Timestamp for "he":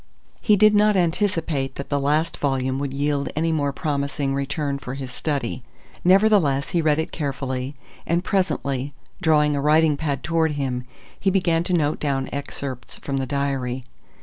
0.41-0.55, 6.69-6.81, 11.19-11.29